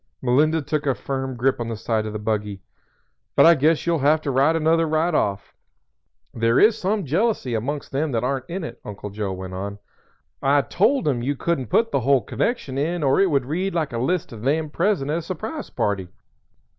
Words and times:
Melinda 0.19 0.63
took 0.63 0.87
a 0.87 0.95
firm 0.95 1.35
grip 1.35 1.59
on 1.59 1.67
the 1.67 1.77
side 1.77 2.07
of 2.07 2.13
the 2.13 2.17
buggy. 2.17 2.63
"But 3.35 3.45
I 3.45 3.53
guess 3.53 3.85
you'll 3.85 3.99
have 3.99 4.19
to 4.21 4.31
write 4.31 4.55
another 4.55 4.87
right 4.87 5.13
off. 5.13 5.53
There 6.33 6.59
is 6.59 6.75
some 6.75 7.05
jealousy 7.05 7.53
amongst 7.53 7.91
them 7.91 8.11
that 8.13 8.23
aren't 8.23 8.49
in 8.49 8.63
it," 8.63 8.81
Uncle 8.83 9.11
Joe 9.11 9.31
went 9.31 9.53
on. 9.53 9.77
"I 10.41 10.63
told 10.63 11.07
'em 11.07 11.21
you 11.21 11.35
couldn't 11.35 11.67
put 11.67 11.91
the 11.91 11.99
whole 11.99 12.21
connection 12.21 12.79
in 12.79 13.03
or 13.03 13.19
it 13.19 13.29
would 13.29 13.45
read 13.45 13.75
like 13.75 13.93
a 13.93 13.99
list 13.99 14.31
of 14.31 14.41
'them 14.41 14.71
present' 14.71 15.11
at 15.11 15.19
a 15.19 15.21
surprise 15.21 15.69
party. 15.69 16.07